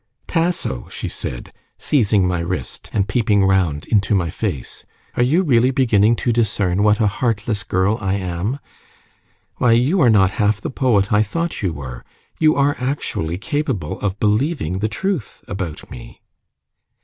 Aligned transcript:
"Tasso!" 0.25 0.87
she 0.89 1.07
said, 1.07 1.53
seizing 1.77 2.27
my 2.27 2.39
wrist, 2.39 2.89
and 2.91 3.07
peeping 3.07 3.45
round 3.45 3.85
into 3.85 4.15
my 4.15 4.31
face, 4.31 4.83
"are 5.13 5.21
you 5.21 5.43
really 5.43 5.69
beginning 5.69 6.15
to 6.15 6.31
discern 6.33 6.81
what 6.81 6.99
a 6.99 7.05
heartless 7.05 7.61
girl 7.63 7.99
I 8.01 8.15
am? 8.15 8.57
Why, 9.57 9.73
you 9.73 10.01
are 10.01 10.09
not 10.09 10.31
half 10.41 10.59
the 10.59 10.71
poet 10.71 11.13
I 11.13 11.21
thought 11.21 11.61
you 11.61 11.71
were; 11.73 12.03
you 12.39 12.55
are 12.55 12.75
actually 12.79 13.37
capable 13.37 13.99
of 13.99 14.19
believing 14.19 14.79
the 14.79 14.89
truth 14.89 15.43
about 15.47 15.91
me." 15.91 16.23